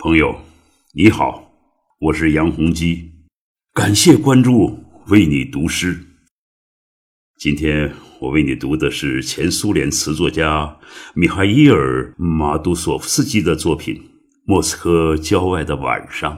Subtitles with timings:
[0.00, 0.32] 朋友，
[0.92, 1.50] 你好，
[1.98, 3.10] 我是杨洪基，
[3.74, 4.78] 感谢关注，
[5.08, 5.98] 为你读诗。
[7.36, 10.78] 今天我为你读的是前苏联词作家
[11.14, 13.96] 米哈伊尔·马杜索夫斯基的作品
[14.44, 16.32] 《莫斯科郊外的晚上》。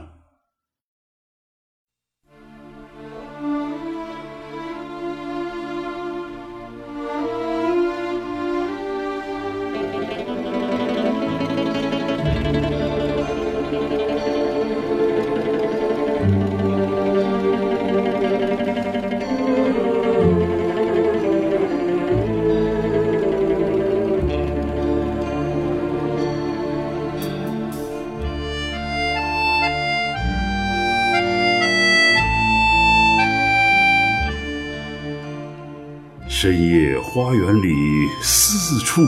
[36.41, 39.03] 深夜花园里，四处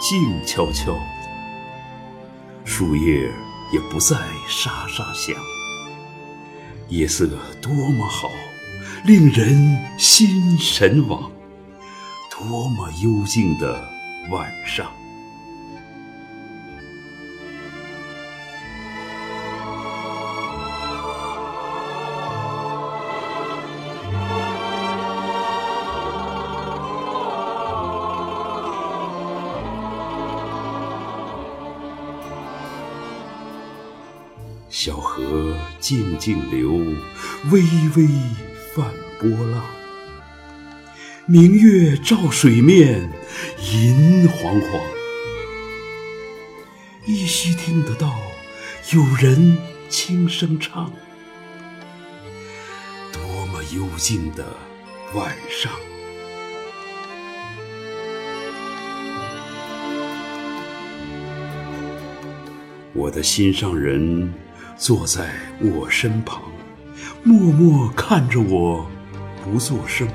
[0.00, 0.96] 静悄悄，
[2.64, 3.28] 树叶
[3.72, 5.34] 也不再沙沙响。
[6.88, 7.28] 夜色
[7.60, 8.30] 多么好，
[9.04, 11.28] 令人心神往。
[12.30, 13.84] 多么幽静的
[14.30, 14.86] 晚上。
[34.68, 36.72] 小河静静流，
[37.52, 37.60] 微
[37.96, 38.08] 微
[38.74, 39.64] 泛波浪。
[41.24, 43.08] 明月照水面，
[43.72, 44.80] 银晃晃。
[47.06, 48.12] 依稀听得到
[48.92, 49.56] 有人
[49.88, 50.92] 轻声唱。
[53.12, 54.44] 多么幽静的
[55.14, 55.72] 晚上！
[62.92, 64.34] 我的心上人。
[64.78, 66.42] 坐在我身旁，
[67.24, 68.86] 默默看着我，
[69.42, 70.06] 不作声。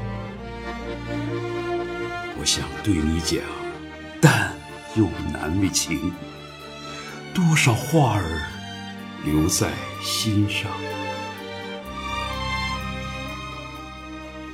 [2.39, 3.39] 我想对你讲，
[4.21, 4.54] 但
[4.95, 6.14] 又难为情。
[7.33, 8.23] 多少话儿
[9.26, 9.71] 留在
[10.04, 10.70] 心上。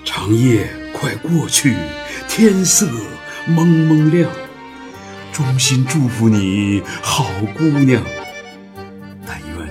[0.06, 1.76] 长夜快过去，
[2.30, 2.90] 天色
[3.46, 4.32] 蒙蒙亮。
[5.34, 8.02] 衷心祝福你，好姑娘。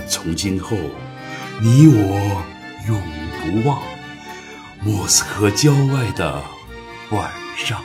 [0.08, 0.76] 从今后，
[1.60, 2.42] 你我
[2.86, 3.02] 永
[3.40, 3.82] 不忘
[4.82, 6.40] 莫斯科郊外的
[7.10, 7.80] 晚上。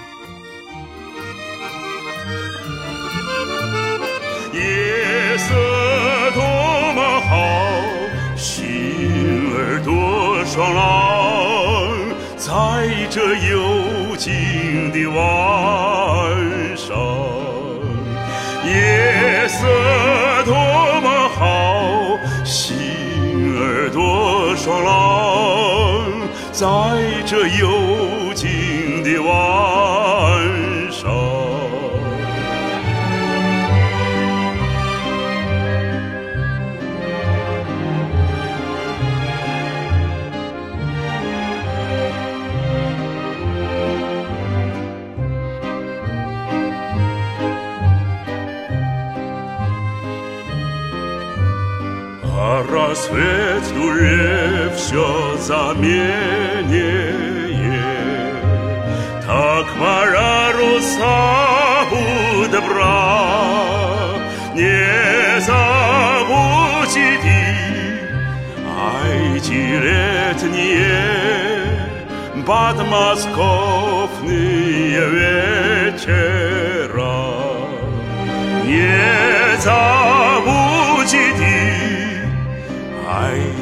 [4.53, 5.55] 夜色
[6.33, 6.41] 多
[6.93, 7.35] 么好，
[8.35, 10.81] 心儿多爽朗，
[12.37, 12.49] 在
[13.09, 15.17] 这幽静的晚
[16.77, 16.95] 上，
[18.65, 19.65] 夜色
[24.63, 26.67] 爽朗，在
[27.25, 27.67] 这幽
[52.60, 57.14] рассвет дуре все заменее,
[59.26, 61.86] Так моя руса
[62.50, 64.19] добра,
[64.54, 67.19] не забудьте
[68.92, 69.41] ай,
[69.80, 71.16] летние
[72.47, 75.10] подмосковные
[75.91, 77.16] вечера.
[78.64, 80.19] Не забудьте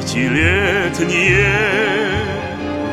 [0.09, 1.45] Шестилетние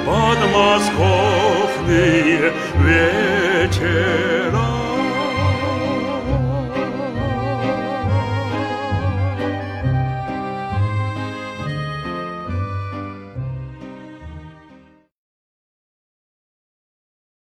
[0.05, 2.53] подмосковные
[2.85, 4.26] вечера.